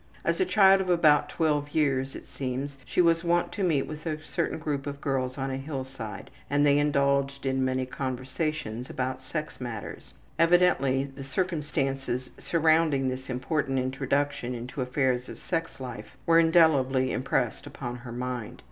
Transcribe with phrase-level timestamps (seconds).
[0.25, 4.07] As a child of about 12 years it seems she was wont to meet with
[4.07, 9.21] a certain group of girls on a hillside and they indulged in many conversations about
[9.21, 10.15] sex matters.
[10.39, 17.67] Evidently the circumstances surrounding this important introduction into affairs of sex life were indelibly impressed
[17.67, 18.59] upon her mind.